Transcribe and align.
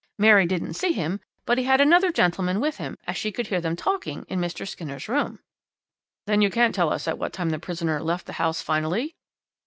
Mary 0.17 0.47
didn't 0.47 0.73
see 0.73 0.93
him, 0.93 1.19
but 1.45 1.59
he 1.59 1.63
had 1.65 1.79
another 1.79 2.11
gentleman 2.11 2.59
with 2.59 2.77
him, 2.77 2.97
as 3.05 3.15
she 3.15 3.31
could 3.31 3.45
hear 3.45 3.61
them 3.61 3.75
talking 3.75 4.25
in 4.27 4.39
Mr. 4.41 4.67
Skinner's 4.67 5.07
room.' 5.07 5.37
"'Then 6.25 6.41
you 6.41 6.49
can't 6.49 6.73
tell 6.73 6.91
us 6.91 7.07
at 7.07 7.19
what 7.19 7.31
time 7.33 7.51
the 7.51 7.59
prisoner 7.59 8.01
left 8.01 8.25
the 8.25 8.33
house 8.41 8.63
finally?' 8.63 9.15